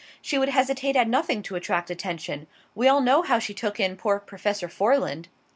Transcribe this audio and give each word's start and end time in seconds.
She 0.19 0.39
would 0.39 0.49
hesitate 0.49 0.95
at 0.95 1.07
nothing 1.07 1.43
to 1.43 1.55
attract 1.55 1.91
attention: 1.91 2.47
we 2.73 2.87
all 2.87 3.01
know 3.01 3.21
how 3.21 3.37
she 3.37 3.53
took 3.53 3.79
in 3.79 3.95
poor 3.97 4.19
Professor 4.19 4.67
Foreland." 4.67 5.27